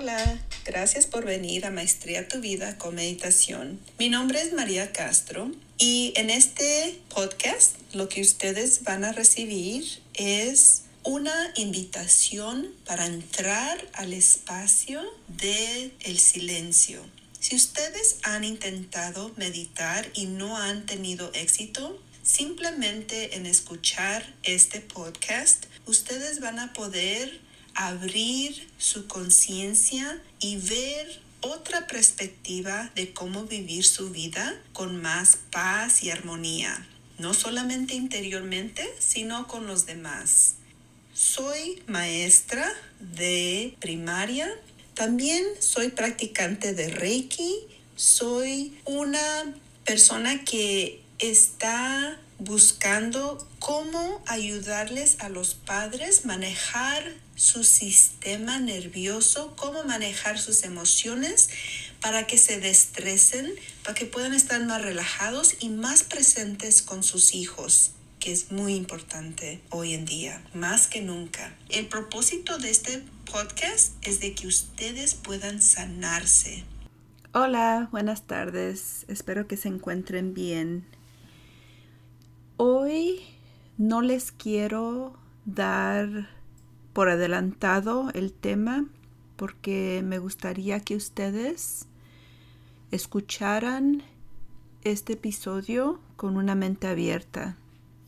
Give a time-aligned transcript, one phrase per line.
[0.00, 3.80] Hola, gracias por venir a Maestría tu Vida con Meditación.
[3.98, 9.84] Mi nombre es María Castro y en este podcast lo que ustedes van a recibir
[10.14, 17.04] es una invitación para entrar al espacio del el silencio.
[17.40, 25.66] Si ustedes han intentado meditar y no han tenido éxito, simplemente en escuchar este podcast,
[25.86, 27.47] ustedes van a poder
[27.78, 36.02] abrir su conciencia y ver otra perspectiva de cómo vivir su vida con más paz
[36.02, 40.56] y armonía, no solamente interiormente, sino con los demás.
[41.14, 42.68] Soy maestra
[42.98, 44.50] de primaria,
[44.94, 47.60] también soy practicante de Reiki,
[47.94, 49.54] soy una
[49.84, 60.38] persona que está buscando cómo ayudarles a los padres manejar su sistema nervioso, cómo manejar
[60.38, 61.50] sus emociones
[62.00, 67.34] para que se destresen, para que puedan estar más relajados y más presentes con sus
[67.34, 71.54] hijos que es muy importante hoy en día, más que nunca.
[71.68, 76.64] El propósito de este podcast es de que ustedes puedan sanarse.
[77.32, 79.04] Hola, buenas tardes.
[79.08, 80.84] Espero que se encuentren bien.
[82.56, 83.20] Hoy
[83.78, 86.28] no les quiero dar
[86.92, 88.86] por adelantado el tema
[89.36, 91.86] porque me gustaría que ustedes
[92.90, 94.02] escucharan
[94.82, 97.56] este episodio con una mente abierta,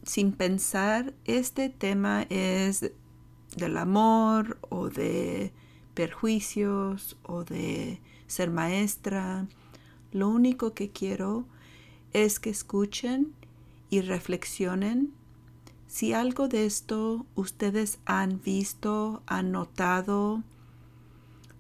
[0.02, 2.90] sin pensar este tema es
[3.56, 5.52] del amor o de
[5.94, 9.46] perjuicios o de ser maestra.
[10.10, 11.44] Lo único que quiero
[12.12, 13.32] es que escuchen
[13.88, 15.19] y reflexionen
[15.91, 20.44] si algo de esto ustedes han visto, han notado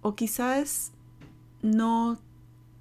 [0.02, 0.92] o quizás
[1.62, 2.16] no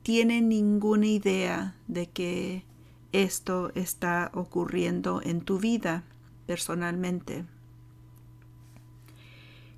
[0.04, 2.66] tienen ninguna idea de que
[3.14, 6.04] esto está ocurriendo en tu vida
[6.46, 7.46] personalmente.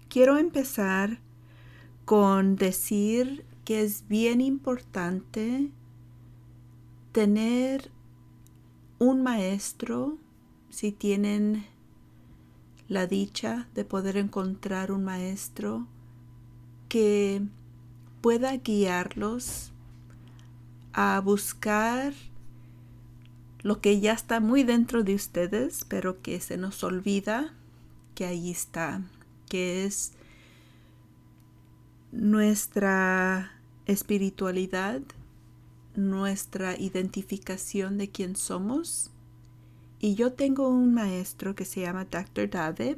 [0.10, 1.20] Quiero empezar
[2.04, 5.72] con decir que es bien importante
[7.14, 7.90] tener
[9.00, 10.18] un maestro
[10.72, 11.66] si tienen
[12.88, 15.88] la dicha de poder encontrar un maestro
[16.90, 17.42] que
[18.22, 19.72] pueda guiarlos
[20.94, 22.14] a buscar
[23.64, 27.54] lo que ya está muy dentro de ustedes, pero que se nos olvida
[28.16, 29.02] que ahí está,
[29.48, 30.14] que es
[32.12, 33.52] nuestra
[33.86, 35.02] espiritualidad,
[35.96, 39.11] nuestra identificación de quién somos
[40.02, 42.50] y yo tengo un maestro que se llama Dr.
[42.50, 42.98] Dave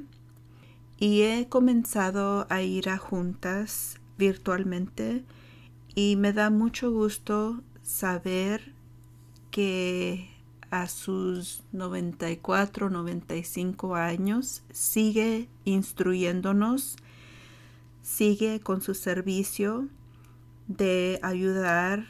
[0.98, 5.26] y he comenzado a ir a juntas virtualmente
[5.96, 8.74] y me da mucho gusto saber
[9.52, 10.30] que
[10.72, 16.96] a sus 94, 95 años sigue instruyéndonos,
[18.02, 19.90] sigue con su servicio
[20.70, 22.06] de ayudar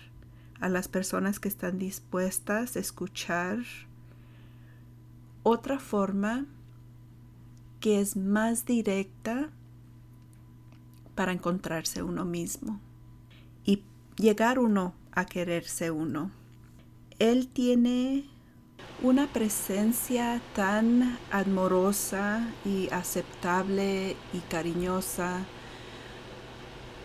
[0.61, 3.57] a las personas que están dispuestas a escuchar
[5.43, 6.45] otra forma
[7.79, 9.49] que es más directa
[11.15, 12.79] para encontrarse uno mismo
[13.65, 13.83] y
[14.15, 16.31] llegar uno a quererse uno.
[17.19, 18.25] Él tiene
[19.01, 25.41] una presencia tan amorosa y aceptable y cariñosa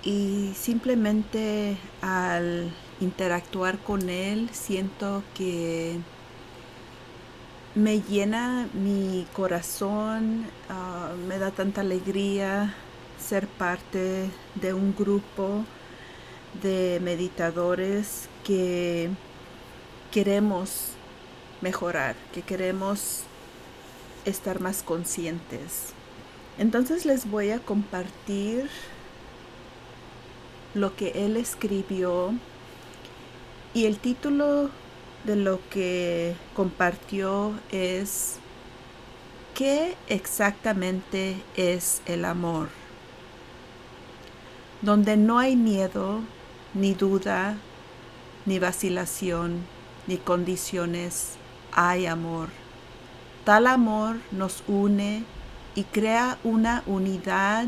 [0.05, 5.99] y simplemente al interactuar con él siento que
[7.78, 12.74] me llena mi corazón, ah, me da tanta alegría
[13.20, 15.64] ser parte de un grupo
[16.60, 19.10] de meditadores que
[20.10, 20.94] queremos
[21.60, 23.22] mejorar, que queremos
[24.24, 25.92] estar más conscientes.
[26.58, 28.69] Entonces les voy a compartir
[30.74, 32.32] lo que él escribió
[33.72, 34.70] y el título
[35.25, 38.38] de lo que compartió es
[39.55, 42.69] ¿qué exactamente es el amor?
[44.82, 46.20] Donde no hay miedo,
[46.75, 47.56] ni duda,
[48.47, 49.65] ni vacilación,
[50.06, 51.32] ni condiciones,
[51.73, 52.49] hay amor.
[53.44, 55.25] Tal amor nos une
[55.75, 57.67] y crea una unidad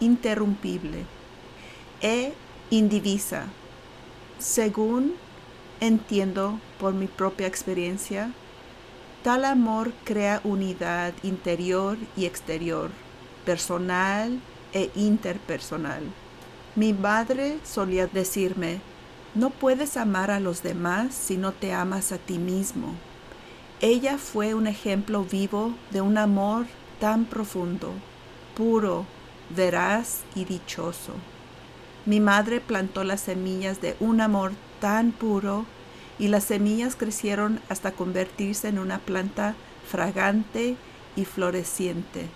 [0.00, 1.04] interrumpible
[2.00, 2.32] e
[2.70, 3.44] indivisa,
[4.38, 5.14] según
[5.80, 8.32] entiendo por mi propia experiencia,
[9.22, 12.90] tal amor crea unidad interior y exterior,
[13.44, 14.40] personal
[14.72, 16.02] e interpersonal.
[16.76, 18.80] Mi madre solía decirme,
[19.34, 22.94] no puedes amar a los demás si no te amas a ti mismo.
[23.80, 26.66] Ella fue un ejemplo vivo de un amor
[27.00, 27.92] tan profundo,
[28.54, 29.06] puro,
[29.48, 31.12] veraz y dichoso.
[32.06, 35.66] Mi madre plantó las semillas de un amor tan puro
[36.18, 39.54] y las semillas crecieron hasta convertirse en una planta
[39.88, 40.76] fragante
[41.16, 42.28] y floreciente.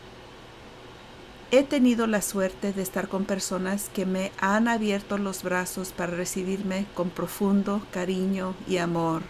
[1.51, 6.17] He tenido la suerte de estar con personas que me han abierto los brazos para
[6.17, 9.23] recibirme con profundo cariño y amor.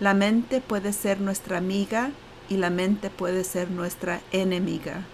[0.00, 2.10] La mente puede ser nuestra amiga
[2.48, 5.04] y la mente puede ser nuestra enemiga.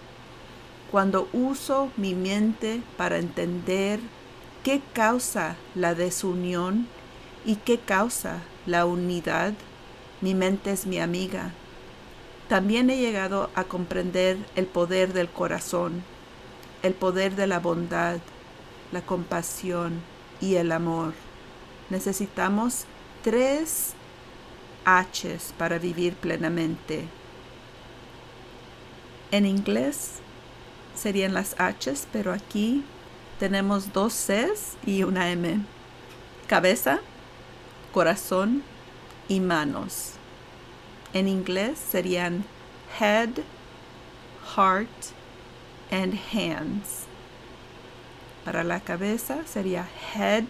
[0.91, 3.99] Cuando uso mi mente para entender
[4.63, 6.87] qué causa la desunión
[7.45, 9.53] y qué causa la unidad,
[10.21, 11.51] mi mente es mi amiga.
[12.47, 16.03] También he llegado a comprender el poder del corazón,
[16.81, 18.19] el poder de la bondad,
[18.91, 20.01] la compasión
[20.39, 21.13] y el amor.
[21.89, 22.85] Necesitamos
[23.23, 23.93] tres
[24.85, 27.07] H's para vivir plenamente.
[29.31, 30.19] En inglés
[30.95, 32.83] serían las H's, pero aquí
[33.39, 35.59] tenemos dos C's y una M.
[36.47, 36.99] Cabeza,
[37.93, 38.63] corazón
[39.29, 40.13] y manos.
[41.13, 42.43] En inglés serían
[42.99, 43.29] head,
[44.55, 44.89] heart
[45.91, 47.05] and hands.
[48.43, 50.45] Para la cabeza sería head,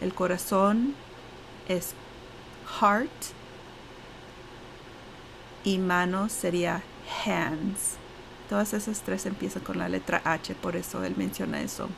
[0.00, 0.94] el corazón
[1.68, 1.94] es
[2.80, 3.10] heart
[5.64, 6.82] y manos sería
[7.24, 7.96] hands.
[8.48, 11.88] Todas esas tres empiezan con la letra H, por eso él menciona eso.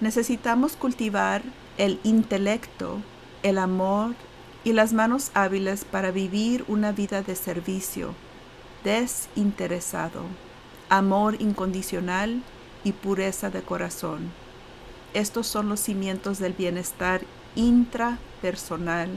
[0.00, 1.42] Necesitamos cultivar
[1.78, 3.00] el intelecto,
[3.46, 4.16] el amor
[4.64, 8.12] y las manos hábiles para vivir una vida de servicio,
[8.82, 10.22] desinteresado,
[10.88, 12.42] amor incondicional
[12.82, 14.32] y pureza de corazón.
[15.14, 17.20] Estos son los cimientos del bienestar
[17.54, 19.10] intrapersonal,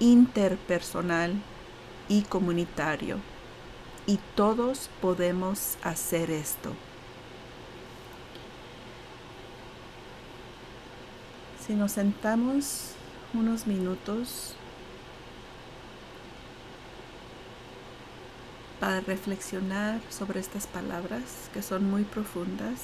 [0.00, 1.32] interpersonal
[2.10, 3.16] y comunitario
[4.06, 6.74] y todos podemos hacer esto.
[11.66, 12.95] Si nos sentamos
[13.34, 14.54] unos minutos
[18.80, 22.82] para reflexionar sobre estas palabras que son muy profundas,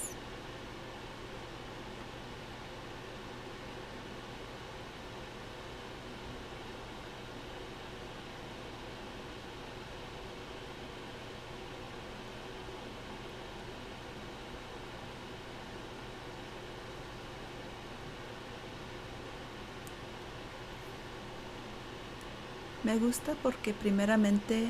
[22.93, 24.67] Me gusta porque primeramente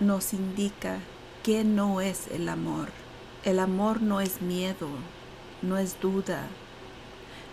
[0.00, 0.98] nos indica
[1.42, 2.90] que no es el amor.
[3.42, 4.90] El amor no es miedo,
[5.62, 6.46] no es duda,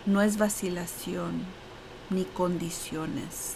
[0.06, 1.45] no es vacilación
[2.10, 3.56] ni condiciones.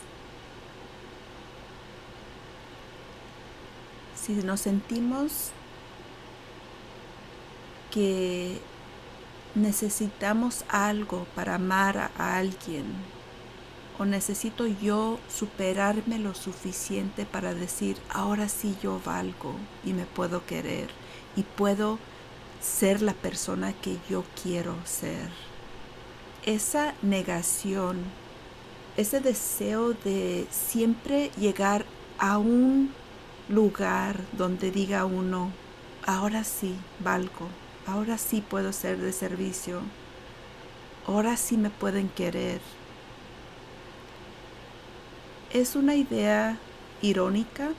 [4.15, 5.51] Si nos sentimos
[7.92, 8.62] que
[9.56, 12.86] necesitamos algo para amar a alguien,
[14.00, 20.46] o necesito yo superarme lo suficiente para decir, ahora sí yo valgo y me puedo
[20.46, 20.90] querer
[21.36, 21.98] y puedo
[22.62, 25.30] ser la persona que yo quiero ser.
[26.45, 27.98] Esa negación,
[28.98, 31.86] ese deseo de siempre llegar
[32.19, 32.92] a un
[33.50, 35.52] lugar donde diga uno,
[36.06, 37.48] ahora sí valgo,
[37.86, 39.81] ahora sí puedo ser de servicio,
[41.07, 42.62] ahora sí me pueden querer
[45.61, 46.57] es una idea
[47.02, 47.69] irónica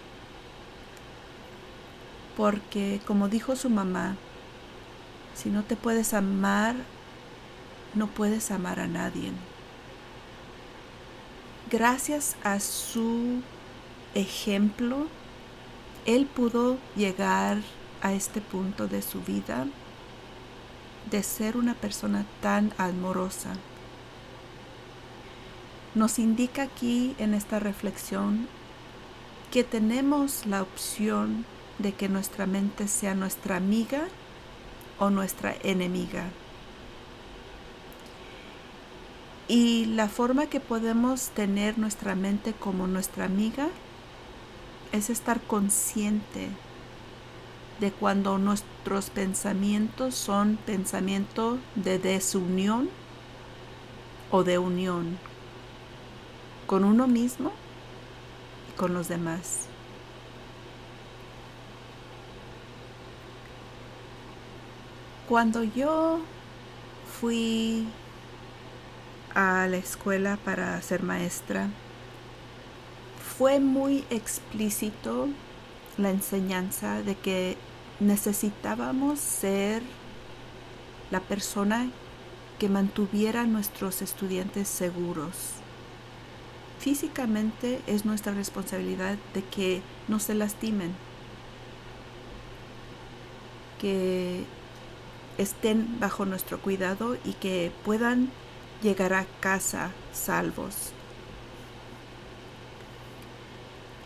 [2.36, 4.16] porque, como dijo su mamá,
[5.34, 6.76] si no te puedes amar,
[7.94, 9.32] no puedes amar a nadie.
[11.70, 13.42] Gracias a su
[14.14, 15.06] ejemplo,
[16.06, 17.58] él pudo llegar
[18.00, 19.66] a este punto de su vida
[21.10, 23.54] de ser una persona tan amorosa
[25.94, 28.48] nos indica aquí en esta reflexión
[29.50, 31.46] que tenemos la opción
[31.78, 34.08] de que nuestra mente sea nuestra amiga
[34.98, 36.24] o nuestra enemiga.
[39.46, 43.68] Y la forma que podemos tener nuestra mente como nuestra amiga
[44.92, 46.48] es estar consciente
[47.80, 52.90] de cuando nuestros pensamientos son pensamientos de desunión
[54.30, 55.16] o de unión
[56.68, 57.50] con uno mismo
[58.68, 59.62] y con los demás.
[65.26, 66.20] Cuando yo
[67.20, 67.88] fui
[69.34, 71.68] a la escuela para ser maestra,
[73.38, 75.28] fue muy explícito
[75.96, 77.56] la enseñanza de que
[77.98, 79.82] necesitábamos ser
[81.10, 81.88] la persona
[82.58, 85.62] que mantuviera a nuestros estudiantes seguros.
[86.78, 90.94] Físicamente es nuestra responsabilidad de que no se lastimen,
[93.80, 94.44] que
[95.38, 98.30] estén bajo nuestro cuidado y que puedan
[98.82, 100.92] llegar a casa salvos.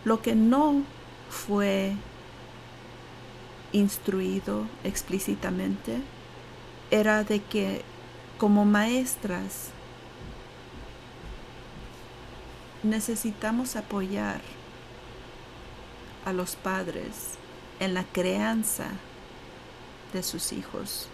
[0.04, 0.82] Lo que no
[1.28, 1.94] fue
[3.72, 6.00] instruido explícitamente
[6.90, 7.82] era de que
[8.38, 9.71] como maestras
[12.82, 14.40] necesitamos apoyar
[16.24, 17.34] a los padres
[17.80, 18.88] en la crianza
[20.12, 21.08] de sus hijos.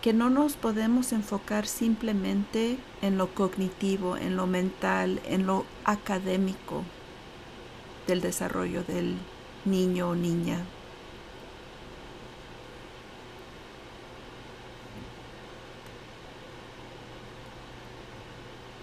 [0.00, 6.82] Que no nos podemos enfocar simplemente en lo cognitivo, en lo mental, en lo académico
[8.06, 9.16] del desarrollo del
[9.64, 10.58] niño o niña.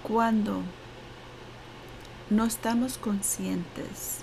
[0.04, 0.63] Cuando
[2.30, 4.20] no estamos conscientes,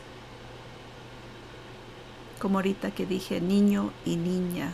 [2.40, 4.72] como ahorita que dije niño y niña,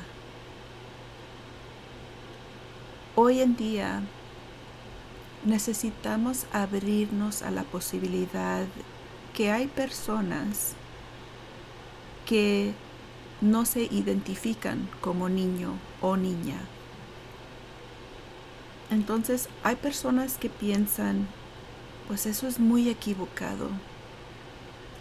[3.15, 4.03] hoy en día
[5.45, 8.67] necesitamos abrirnos a la posibilidad
[9.35, 10.75] que hay personas
[12.27, 12.75] que
[13.41, 16.61] no se identifican como niño o niña.
[18.91, 21.27] Entonces hay personas que piensan,
[22.09, 23.68] pues eso es muy equivocado,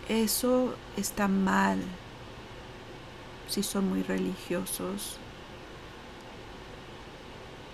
[0.10, 1.79] eso está mal
[3.48, 5.17] si son muy religiosos.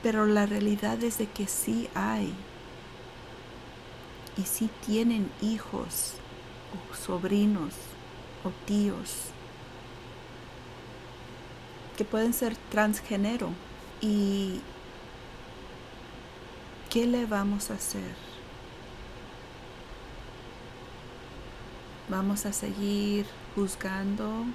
[0.03, 2.34] Pero la realidad es de que sí hay
[4.38, 6.13] y sí tienen hijos
[6.74, 7.74] o sobrinos
[8.43, 9.31] o tíos
[11.98, 13.50] que pueden ser transgénero
[14.01, 14.62] y
[16.91, 18.37] ¿qué le vamos a hacer?
[22.10, 24.46] Vamos a seguir juzgando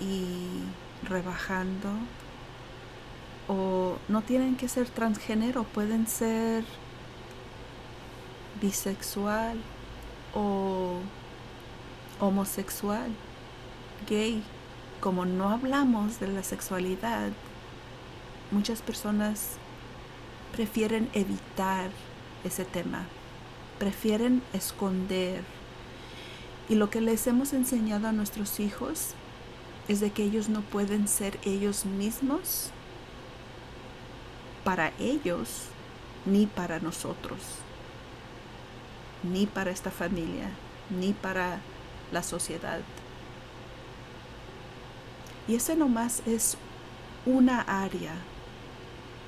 [0.00, 0.62] y
[1.08, 1.88] rebajando
[3.48, 6.64] o no tienen que ser transgénero, pueden ser
[8.60, 9.58] bisexual
[10.34, 10.98] o
[12.20, 13.10] homosexual,
[14.08, 14.42] gay.
[15.00, 17.30] Como no hablamos de la sexualidad,
[18.50, 19.56] muchas personas
[20.52, 21.90] prefieren evitar
[22.44, 23.06] ese tema,
[23.78, 25.42] prefieren esconder.
[26.70, 29.10] Y lo que les hemos enseñado a nuestros hijos
[29.88, 32.70] es de que ellos no pueden ser ellos mismos
[34.64, 35.64] para ellos
[36.24, 37.40] ni para nosotros
[39.22, 40.50] ni para esta familia,
[40.88, 41.60] ni para
[42.12, 42.80] la sociedad.
[45.48, 46.56] Y ese nomás es
[47.26, 48.14] una área.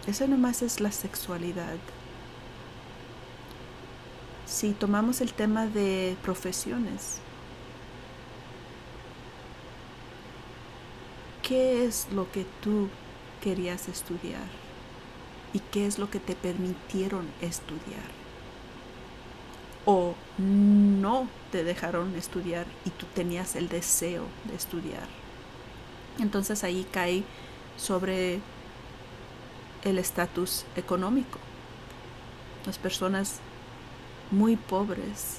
[0.07, 1.77] Ese nomás es la sexualidad.
[4.47, 7.19] Si tomamos el tema de profesiones,
[11.43, 12.89] ¿qué es lo que tú
[13.43, 14.47] querías estudiar?
[15.53, 18.23] ¿Y qué es lo que te permitieron estudiar?
[19.85, 25.09] o no te dejaron estudiar y tú tenías el deseo de estudiar.
[26.19, 27.25] Entonces ahí cae
[27.77, 28.41] sobre
[29.85, 31.39] el estatus económico.
[32.67, 33.41] Las personas
[34.31, 35.39] muy pobres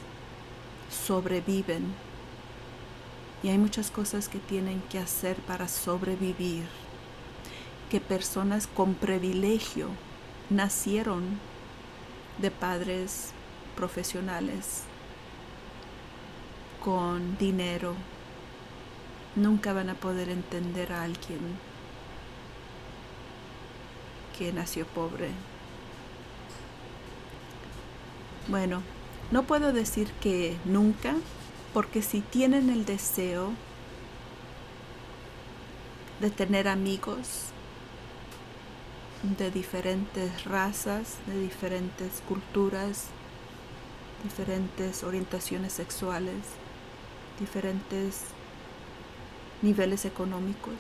[0.92, 1.94] sobreviven
[3.44, 6.64] y hay muchas cosas que tienen que hacer para sobrevivir,
[7.92, 9.90] que personas con privilegio
[10.50, 11.40] nacieron
[12.40, 13.32] de padres
[13.76, 14.84] profesionales
[16.84, 17.96] con dinero
[19.36, 21.40] nunca van a poder entender a alguien
[24.38, 25.30] que nació pobre.
[28.48, 28.82] Bueno,
[29.32, 31.16] no puedo decir que nunca,
[31.74, 33.51] porque si tienen el deseo
[36.22, 37.46] de tener amigos
[39.38, 43.08] de diferentes razas, de diferentes culturas,
[44.24, 46.36] diferentes orientaciones sexuales,
[47.39, 48.25] diferentes
[49.62, 50.75] niveles económicos,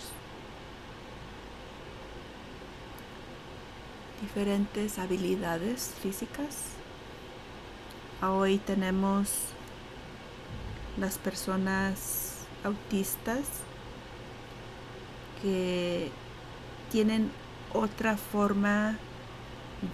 [4.21, 6.67] diferentes habilidades físicas.
[8.21, 9.29] Hoy tenemos
[10.97, 13.41] las personas autistas
[15.41, 16.11] que
[16.91, 17.31] tienen
[17.73, 18.97] otra forma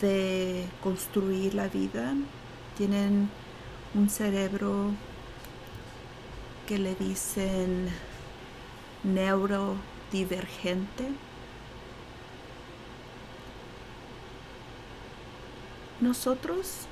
[0.02, 2.14] de construir la vida.
[2.78, 3.30] Tienen
[3.96, 4.92] un cerebro
[6.68, 7.90] que le dicen
[9.04, 11.08] neurodivergente.
[16.00, 16.86] Nosotros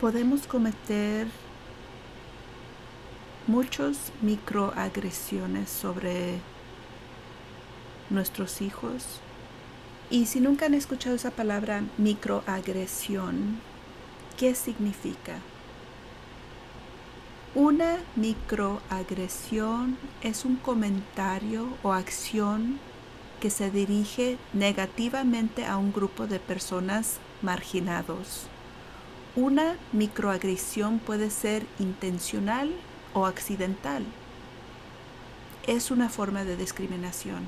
[0.00, 1.28] podemos cometer
[3.46, 6.38] muchas microagresiones sobre
[8.10, 9.20] nuestros hijos.
[10.10, 13.60] Y si nunca han escuchado esa palabra microagresión,
[14.36, 15.34] ¿qué significa?
[17.54, 22.78] Una microagresión es un comentario o acción
[23.40, 28.46] que se dirige negativamente a un grupo de personas marginados.
[29.34, 32.72] Una microagresión puede ser intencional
[33.16, 34.04] o accidental.
[35.66, 37.46] Es una forma de discriminación.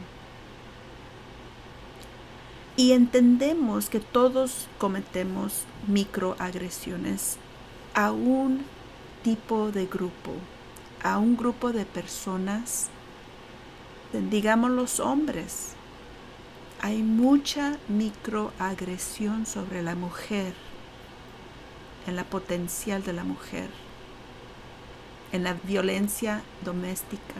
[2.74, 7.36] Y entendemos que todos cometemos microagresiones
[7.92, 8.64] a un
[9.22, 10.32] tipo de grupo,
[11.02, 12.88] a un grupo de personas,
[14.30, 15.74] digamos los hombres.
[16.80, 20.54] Hay mucha microagresión sobre la mujer
[22.06, 23.68] en la potencial de la mujer,
[25.32, 27.34] en la violencia doméstica,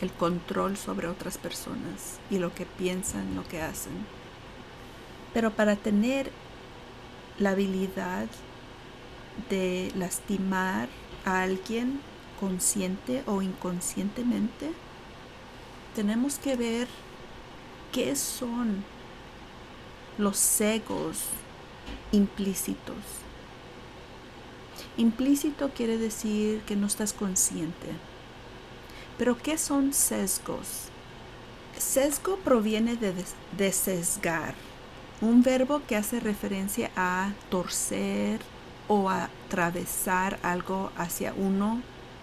[0.00, 3.92] el control sobre otras personas y lo que piensan, lo que hacen.
[5.32, 6.30] Pero para tener
[7.38, 8.26] la habilidad
[9.50, 10.88] de lastimar
[11.24, 12.00] a alguien
[12.40, 14.70] consciente o inconscientemente,
[15.94, 16.88] tenemos que ver
[17.92, 18.84] qué son
[20.18, 21.24] los cegos
[22.12, 23.23] implícitos.
[24.96, 27.88] Implícito quiere decir que no estás consciente.
[29.18, 30.88] Pero ¿qué son sesgos?
[31.76, 33.12] Sesgo proviene de,
[33.56, 34.54] de sesgar,
[35.20, 38.40] un verbo que hace referencia a torcer
[38.86, 41.80] o atravesar algo hacia uno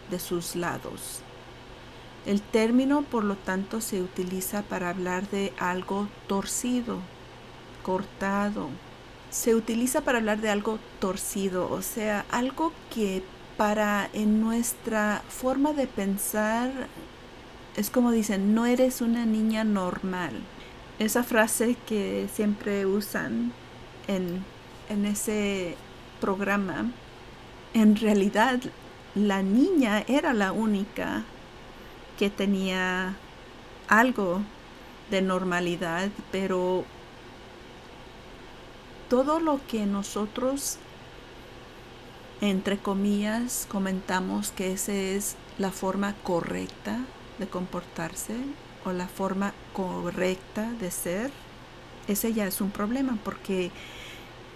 [0.09, 1.19] de sus lados.
[2.25, 6.99] El término, por lo tanto, se utiliza para hablar de algo torcido,
[7.83, 8.69] cortado,
[9.31, 13.23] se utiliza para hablar de algo torcido, o sea, algo que
[13.57, 16.69] para en nuestra forma de pensar
[17.75, 20.33] es como dicen, no eres una niña normal.
[20.99, 23.53] Esa frase que siempre usan
[24.07, 24.43] en,
[24.89, 25.75] en ese
[26.19, 26.91] programa,
[27.73, 28.59] en realidad
[29.15, 31.23] la niña era la única
[32.19, 33.15] que tenía
[33.87, 34.41] algo
[35.09, 36.85] de normalidad, pero
[39.11, 40.77] todo lo que nosotros,
[42.39, 46.97] entre comillas, comentamos que esa es la forma correcta
[47.37, 48.37] de comportarse
[48.85, 51.29] o la forma correcta de ser,
[52.07, 53.71] ese ya es un problema porque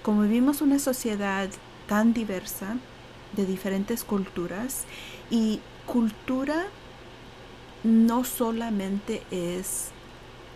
[0.04, 1.50] como vivimos una sociedad
[1.90, 2.78] tan diversa,
[3.34, 4.86] de diferentes culturas,
[5.30, 6.64] y cultura
[7.84, 9.90] no solamente es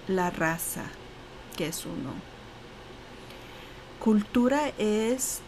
[0.08, 0.86] la raza
[1.58, 2.29] que es uno,
[4.00, 5.42] Cultura es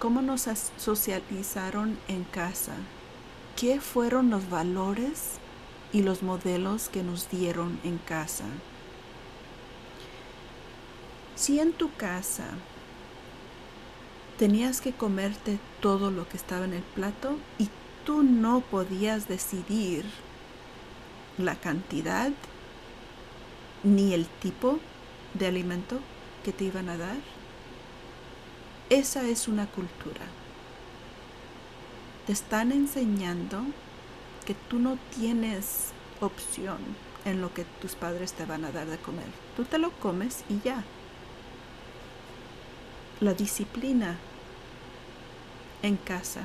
[0.00, 2.74] cómo nos socializaron en casa,
[3.56, 5.34] qué fueron los valores
[5.92, 8.42] y los modelos que nos dieron en casa.
[11.36, 12.48] Si en tu casa
[14.36, 17.68] tenías que comerte todo lo que estaba en el plato y
[18.04, 20.04] tú no podías decidir
[21.38, 22.32] la cantidad
[23.84, 24.80] ni el tipo
[25.34, 26.00] de alimento
[26.44, 27.33] que te iban a dar,
[28.90, 30.26] esa es una cultura.
[32.26, 33.62] Te están enseñando
[34.46, 36.78] que tú no tienes opción
[37.24, 39.26] en lo que tus padres te van a dar de comer.
[39.56, 40.84] Tú te lo comes y ya.
[43.20, 44.18] La disciplina
[45.82, 46.42] en casa.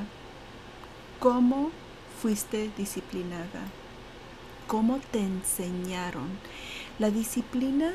[1.19, 1.71] ¿Cómo
[2.21, 3.61] fuiste disciplinada?
[4.67, 6.29] ¿Cómo te enseñaron?
[6.99, 7.91] La disciplina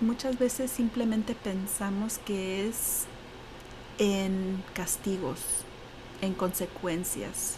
[0.00, 3.06] muchas veces simplemente pensamos que es
[3.98, 5.40] en castigos,
[6.20, 7.56] en consecuencias.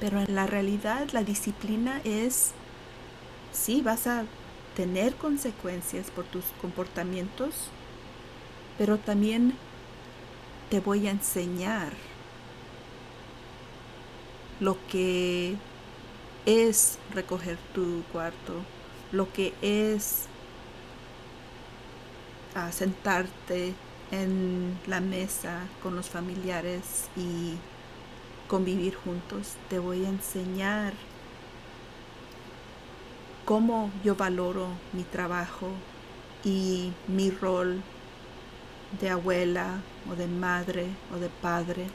[0.00, 2.52] Pero en la realidad la disciplina es,
[3.52, 4.24] sí, vas a
[4.76, 7.70] tener consecuencias por tus comportamientos,
[8.78, 9.54] pero también
[10.70, 11.92] te voy a enseñar
[14.60, 15.56] lo que
[16.46, 18.54] es recoger tu cuarto,
[19.12, 20.26] lo que es
[22.72, 23.74] sentarte
[24.10, 27.54] en la mesa con los familiares y
[28.48, 29.54] convivir juntos.
[29.68, 30.94] Te voy a enseñar
[33.44, 35.70] cómo yo valoro mi trabajo
[36.44, 37.82] y mi rol
[39.00, 41.86] de abuela o de madre o de padre.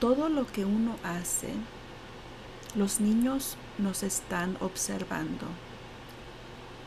[0.00, 1.48] Todo lo que uno hace,
[2.74, 5.46] los niños nos están observando.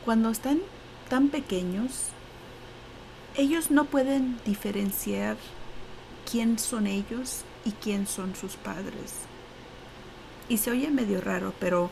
[0.04, 0.60] Cuando están
[1.10, 2.04] tan pequeños,
[3.36, 5.36] ellos no pueden diferenciar
[6.30, 9.12] quién son ellos y quién son sus padres.
[10.48, 11.90] Y se oye medio raro, pero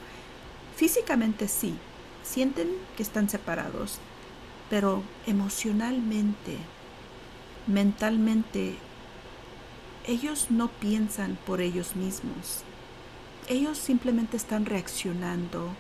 [0.76, 1.74] físicamente sí,
[2.22, 3.98] sienten que están separados,
[4.70, 6.56] pero emocionalmente,
[7.66, 8.76] mentalmente,
[10.06, 12.62] ellos no piensan por ellos mismos.
[13.48, 15.74] Ellos simplemente están reaccionando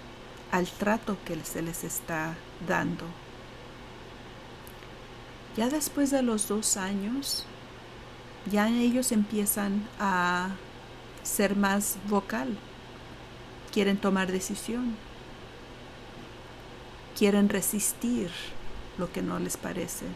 [0.50, 2.34] al trato que se les está
[2.66, 3.04] dando.
[5.58, 7.44] Ya después de los dos años,
[8.46, 10.50] ya ellos empiezan a
[11.24, 12.56] ser más vocal,
[13.72, 14.94] quieren tomar decisión,
[17.18, 18.30] quieren resistir
[18.98, 20.06] lo que no les parece.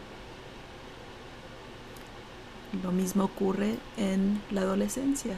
[2.81, 5.35] Lo mismo ocurre en la adolescencia.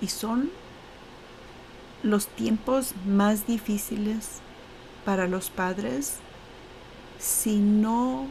[0.00, 0.52] Y son
[2.04, 4.38] los tiempos más difíciles
[5.04, 6.20] para los padres
[7.18, 8.26] si no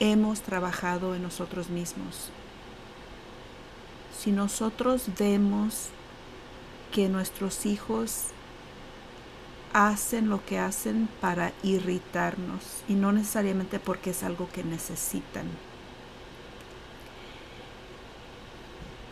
[0.00, 2.30] hemos trabajado en nosotros mismos.
[4.18, 5.88] Si nosotros vemos
[6.92, 8.28] que nuestros hijos
[9.72, 15.46] hacen lo que hacen para irritarnos y no necesariamente porque es algo que necesitan.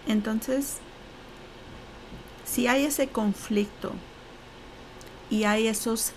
[0.06, 0.78] Entonces,
[2.44, 3.92] si hay ese conflicto
[5.30, 6.12] y hay esos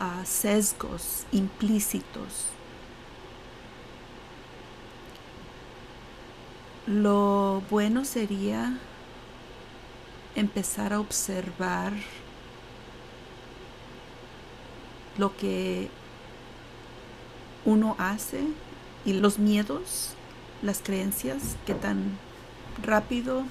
[0.00, 2.48] uh, sesgos implícitos,
[6.86, 8.78] lo bueno sería
[10.34, 11.92] empezar a observar
[15.16, 15.88] lo que
[17.64, 18.42] uno hace
[19.04, 20.14] y los miedos,
[20.62, 22.18] las creencias que tan
[22.82, 23.44] rápido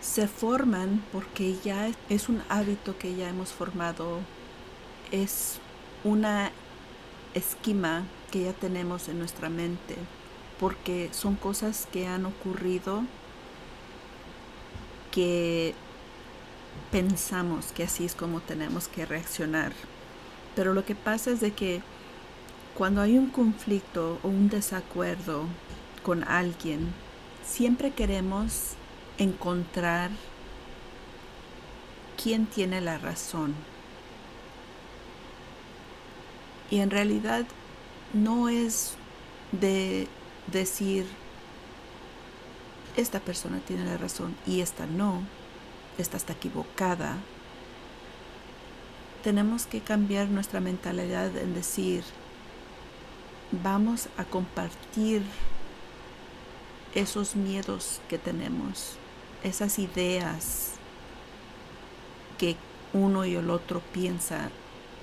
[0.00, 4.18] se forman porque ya es un hábito que ya hemos formado,
[5.12, 5.58] es
[6.02, 6.50] una
[7.34, 9.96] esquema que ya tenemos en nuestra mente,
[10.58, 13.04] porque son cosas que han ocurrido
[15.10, 15.74] que
[16.90, 19.72] pensamos que así es como tenemos que reaccionar.
[20.56, 21.82] Pero lo que pasa es de que
[22.74, 25.44] cuando hay un conflicto o un desacuerdo
[26.02, 26.92] con alguien,
[27.44, 28.72] siempre queremos
[29.18, 30.10] encontrar
[32.20, 33.54] quién tiene la razón.
[36.72, 37.44] Y en realidad
[38.14, 38.94] no es
[39.52, 40.08] de
[40.46, 41.06] decir,
[42.96, 45.20] esta persona tiene la razón y esta no,
[45.98, 47.18] esta está equivocada.
[49.22, 52.04] Tenemos que cambiar nuestra mentalidad en decir,
[53.62, 55.22] vamos a compartir
[56.94, 58.96] esos miedos que tenemos
[59.44, 60.72] esas ideas
[62.38, 62.56] que
[62.92, 64.50] uno y el otro piensa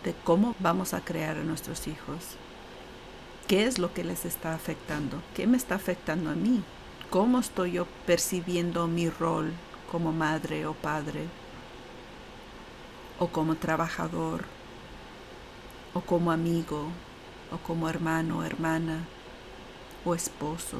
[0.03, 2.35] de cómo vamos a crear a nuestros hijos.
[3.47, 5.21] ¿Qué es lo que les está afectando?
[5.35, 6.63] ¿Qué me está afectando a mí?
[7.09, 9.51] ¿Cómo estoy yo percibiendo mi rol
[9.91, 11.25] como madre o padre?
[13.17, 14.45] ¿O como trabajador?
[15.93, 16.89] ¿O como amigo?
[17.51, 19.05] ¿O como hermano o hermana?
[20.05, 20.77] ¿O esposo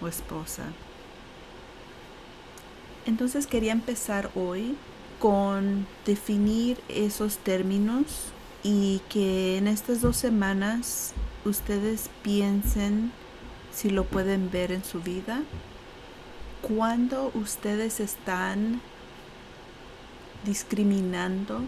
[0.00, 0.64] o esposa?
[3.04, 4.76] Entonces quería empezar hoy
[5.20, 8.32] con definir esos términos
[8.66, 11.12] y que en estas dos semanas
[11.44, 13.12] ustedes piensen
[13.72, 15.42] si lo pueden ver en su vida.
[16.62, 18.80] Cuando ustedes están
[20.44, 21.60] discriminando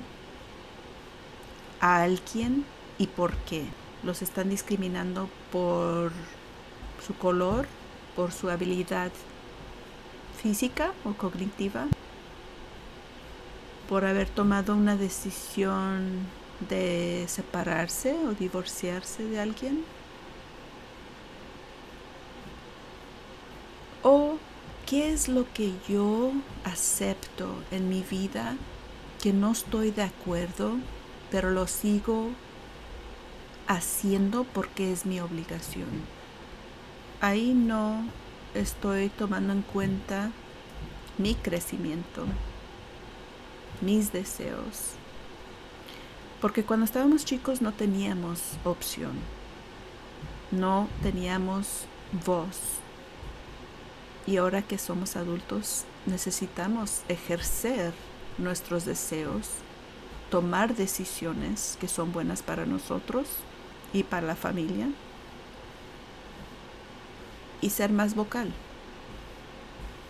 [1.78, 2.64] a alguien
[2.98, 3.64] y por qué.
[4.02, 6.10] Los están discriminando por
[7.06, 7.68] su color,
[8.16, 9.12] por su habilidad
[10.42, 11.86] física o cognitiva
[13.88, 16.26] por haber tomado una decisión
[16.60, 19.84] de separarse o divorciarse de alguien?
[24.02, 24.38] ¿O
[24.86, 26.32] qué es lo que yo
[26.64, 28.56] acepto en mi vida
[29.20, 30.76] que no estoy de acuerdo,
[31.30, 32.30] pero lo sigo
[33.66, 36.06] haciendo porque es mi obligación?
[37.20, 38.04] Ahí no
[38.54, 40.30] estoy tomando en cuenta
[41.18, 42.24] mi crecimiento,
[43.80, 44.98] mis deseos.
[46.40, 49.12] Porque cuando estábamos chicos no teníamos opción,
[50.50, 51.84] no teníamos
[52.24, 52.58] voz.
[54.26, 57.92] Y ahora que somos adultos necesitamos ejercer
[58.38, 59.48] nuestros deseos,
[60.30, 63.26] tomar decisiones que son buenas para nosotros
[63.92, 64.88] y para la familia
[67.60, 68.52] y ser más vocal,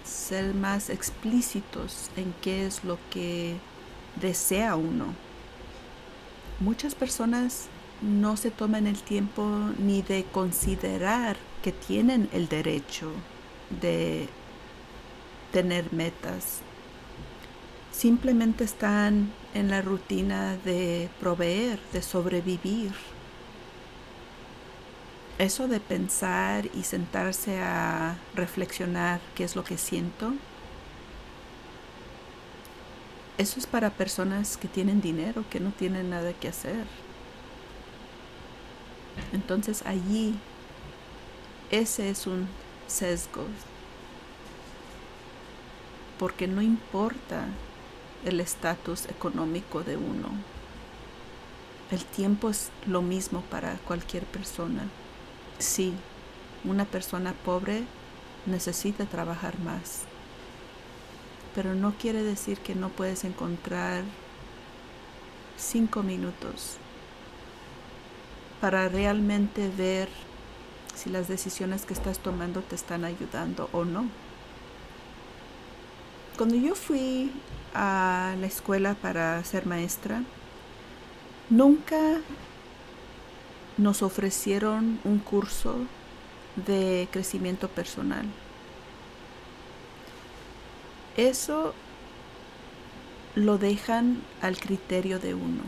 [0.05, 3.57] ser más explícitos en qué es lo que
[4.21, 5.28] desea uno.
[6.61, 7.69] Muchas personas
[8.03, 9.45] no se toman el tiempo
[9.79, 13.13] ni de considerar que tienen el derecho
[13.81, 14.29] de
[15.53, 16.63] tener metas.
[17.93, 22.93] Simplemente están en la rutina de proveer, de sobrevivir.
[25.39, 30.33] Eso de pensar y sentarse a reflexionar qué es lo que siento,
[33.39, 36.85] eso es para personas que tienen dinero, que no tienen nada que hacer.
[39.33, 40.35] Entonces allí
[41.71, 42.49] ese es un
[42.89, 43.45] sesgo.
[46.19, 47.47] Porque no importa
[48.25, 50.31] el estatus económico de uno.
[51.93, 54.83] El tiempo es lo mismo para cualquier persona.
[55.59, 55.95] Sí,
[56.65, 57.85] una persona pobre
[58.47, 60.08] necesita trabajar más,
[61.59, 64.05] pero no quiere decir que no puedes encontrar
[65.57, 66.77] cinco minutos
[68.61, 70.09] para realmente ver
[70.95, 74.07] si las decisiones que estás tomando te están ayudando o no.
[76.37, 77.33] Cuando yo fui
[77.75, 80.23] a la escuela para ser maestra,
[81.51, 82.21] nunca
[83.79, 85.75] nos ofrecieron un curso
[86.55, 88.27] de crecimiento personal.
[91.19, 91.75] Eso
[93.35, 95.63] lo dejan al criterio de uno.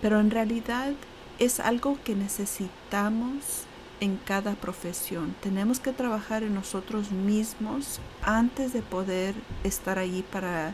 [0.00, 0.94] Pero en realidad
[1.38, 3.64] es algo que necesitamos
[4.00, 5.36] en cada profesión.
[5.42, 10.72] Tenemos que trabajar en nosotros mismos antes de poder estar allí para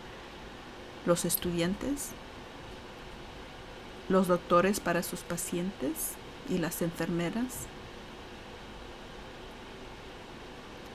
[1.06, 2.11] los estudiantes,
[4.09, 6.12] los doctores para sus pacientes
[6.48, 7.66] y las enfermeras,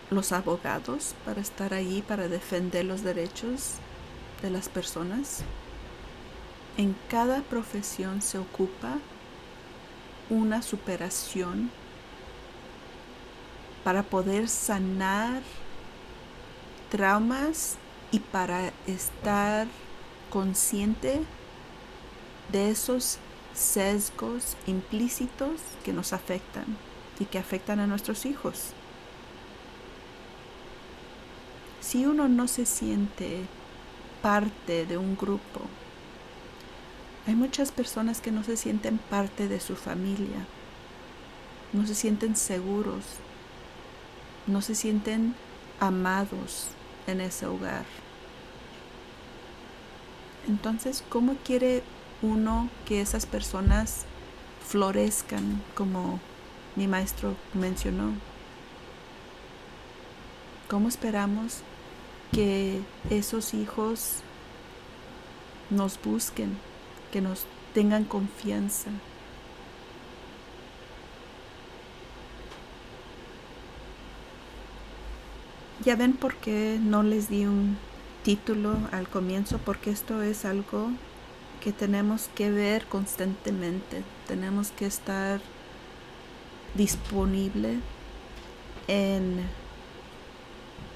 [0.10, 3.76] los abogados para estar allí para defender los derechos
[4.42, 5.44] de las personas.
[6.78, 8.98] En cada profesión se ocupa
[10.30, 11.72] una superación
[13.84, 15.42] para poder sanar
[16.90, 17.78] traumas
[18.12, 19.68] y para estar
[20.30, 21.22] consciente
[22.52, 23.20] de esos
[23.54, 26.66] sesgos implícitos que nos afectan
[27.20, 28.74] y que afectan a nuestros hijos.
[31.86, 33.42] Si uno no se siente
[34.24, 35.62] parte de un grupo,
[37.28, 40.48] hay muchas personas que no se sienten parte de su familia,
[41.74, 43.04] no se sienten seguros,
[44.48, 45.36] no se sienten
[45.80, 46.70] amados
[47.06, 47.86] en ese hogar.
[50.48, 51.84] Entonces, ¿cómo quiere
[52.24, 54.06] uno que esas personas
[54.68, 56.20] florezcan como
[56.76, 58.14] mi maestro mencionó?
[60.68, 61.62] ¿Cómo esperamos
[62.32, 64.18] que esos hijos
[65.70, 66.58] nos busquen,
[67.12, 68.92] que nos tengan confianza,
[75.86, 77.78] Ya ven por qué no les di un
[78.24, 80.90] título al comienzo, porque esto es algo
[81.64, 84.04] que tenemos que ver constantemente.
[84.28, 85.42] Tenemos que estar
[86.74, 87.76] disponible
[88.88, 89.42] en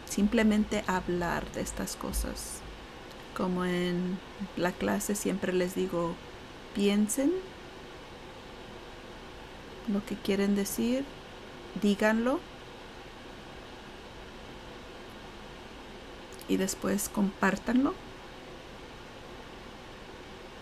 [0.09, 2.59] simplemente hablar de estas cosas.
[3.37, 4.19] Como en
[4.57, 6.15] la clase siempre les digo,
[6.75, 7.31] piensen
[9.87, 11.05] lo que quieren decir,
[11.81, 12.39] díganlo
[16.47, 17.93] y después compártanlo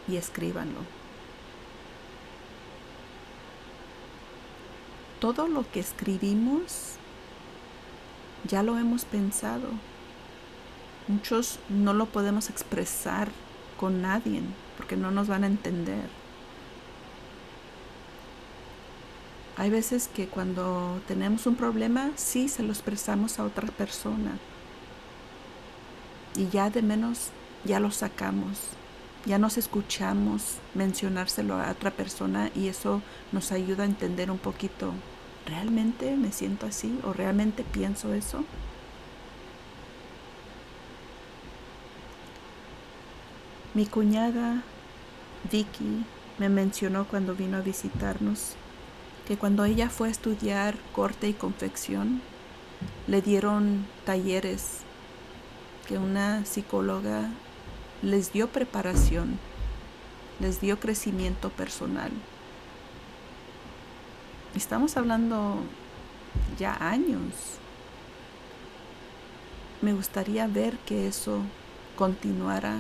[0.08, 0.80] y escríbanlo.
[5.20, 6.98] Todo lo que escribimos
[8.46, 9.68] ya lo hemos pensado.
[11.08, 13.30] Muchos no lo podemos expresar
[13.80, 14.42] con nadie
[14.78, 16.10] porque no nos van a entender.
[19.56, 24.38] Hay veces que cuando tenemos un problema, sí se lo expresamos a otra persona
[26.36, 27.30] y ya de menos
[27.66, 28.60] ya lo sacamos,
[29.26, 34.94] ya nos escuchamos mencionárselo a otra persona y eso nos ayuda a entender un poquito,
[35.48, 38.44] ¿realmente me siento así o realmente pienso eso?
[43.74, 44.64] Mi cuñada
[45.52, 46.06] Vicky
[46.38, 48.56] me mencionó cuando vino a visitarnos
[49.28, 52.22] que cuando ella fue a estudiar corte y confección,
[53.08, 54.80] le dieron talleres
[55.88, 57.30] que una psicóloga
[58.02, 59.38] les dio preparación,
[60.40, 62.12] les dio crecimiento personal.
[64.58, 65.60] Estamos hablando
[66.58, 67.60] ya años.
[69.84, 71.42] Me gustaría ver que eso
[71.96, 72.78] continuara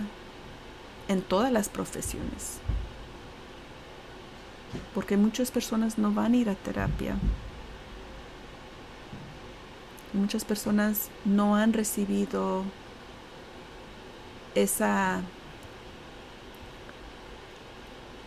[1.07, 2.61] en todas las profesiones.
[4.95, 7.15] Porque muchas personas no van a ir a terapia.
[10.13, 12.63] Muchas personas no han recibido
[14.55, 15.21] esa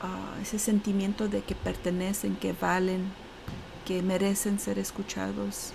[0.00, 3.12] ah, ese sentimiento de que pertenecen, que valen,
[3.84, 5.72] que merecen ser escuchados.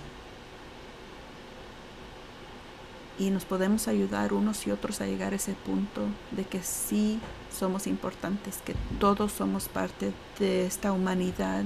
[3.18, 7.20] Y nos podemos ayudar unos y otros a llegar a ese punto de que sí
[7.52, 11.64] somos importantes, que todos somos parte de esta humanidad,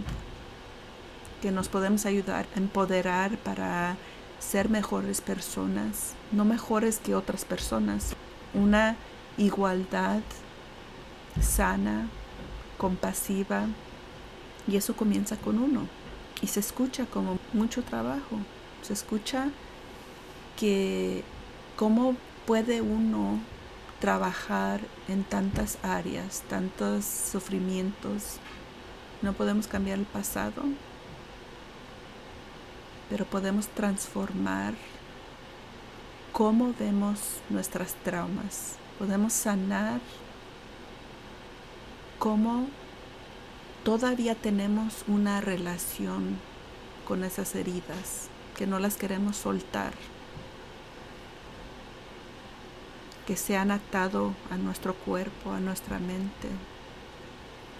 [1.41, 3.97] que nos podemos ayudar a empoderar para
[4.39, 8.13] ser mejores personas, no mejores que otras personas,
[8.53, 8.95] una
[9.37, 10.21] igualdad
[11.41, 12.07] sana,
[12.77, 13.67] compasiva,
[14.67, 15.98] y eso comienza con uno.
[16.41, 18.37] Y se escucha como mucho trabajo,
[18.81, 19.49] se escucha
[20.57, 21.23] que
[21.75, 23.39] cómo puede uno
[23.99, 28.37] trabajar en tantas áreas, tantos sufrimientos.
[29.21, 30.63] No podemos cambiar el pasado,
[33.09, 34.73] pero podemos transformar
[36.31, 38.75] cómo vemos nuestras traumas.
[38.97, 39.99] Podemos sanar
[42.17, 42.67] cómo
[43.83, 46.37] todavía tenemos una relación
[47.07, 49.93] con esas heridas, que no las queremos soltar,
[53.25, 56.49] que se han atado a nuestro cuerpo, a nuestra mente.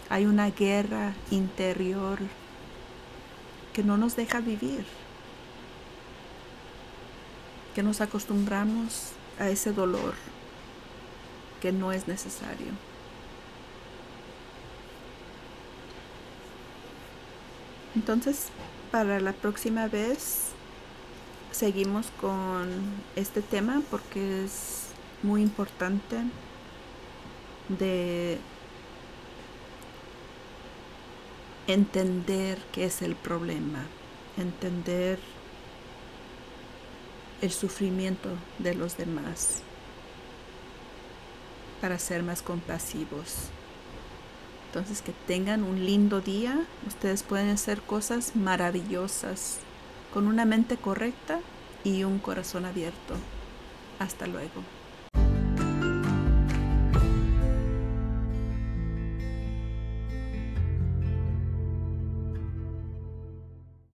[0.10, 2.20] Hay una guerra interior
[3.74, 4.86] que no nos deja vivir
[7.80, 10.14] que nos acostumbramos a ese dolor
[11.62, 12.89] que no es necesario.
[17.96, 18.48] Entonces,
[18.92, 20.50] para la próxima vez
[21.52, 22.70] seguimos con
[23.16, 24.88] este tema porque es
[25.24, 26.18] muy importante
[27.68, 28.38] de
[31.68, 33.86] entender qué es el problema,
[34.38, 35.20] entender
[37.42, 39.62] el sufrimiento de los demás
[41.82, 43.50] para ser más compasivos.
[44.70, 46.60] Entonces que tengan un lindo día.
[46.86, 49.58] Ustedes pueden hacer cosas maravillosas
[50.14, 51.40] con una mente correcta
[51.84, 53.16] y un corazón abierto.
[53.98, 54.79] Hasta luego.